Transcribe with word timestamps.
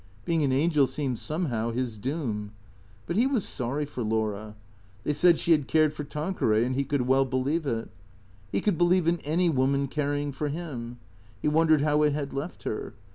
Being 0.25 0.41
an 0.41 0.51
angel 0.51 0.87
seemed 0.87 1.19
somehow 1.19 1.69
his 1.69 1.95
doom. 1.95 2.53
But 3.05 3.17
he 3.17 3.27
was 3.27 3.47
sorry 3.47 3.85
for 3.85 4.01
Laura. 4.01 4.55
They 5.03 5.13
said 5.13 5.37
she 5.37 5.51
had 5.51 5.67
cared 5.67 5.93
for 5.93 6.03
Tan 6.03 6.33
queray; 6.33 6.65
and 6.65 6.73
he 6.73 6.83
could 6.83 7.03
well 7.03 7.23
believe 7.23 7.67
it. 7.67 7.87
He 8.51 8.61
could 8.61 8.79
believe 8.79 9.07
in 9.07 9.19
any 9.19 9.47
woman 9.47 9.87
caring 9.87 10.31
for 10.31 10.47
Him. 10.47 10.97
He 11.39 11.47
wondered 11.47 11.81
how 11.81 12.01
it 12.01 12.13
had 12.13 12.33
left 12.33 12.63
her. 12.63 12.95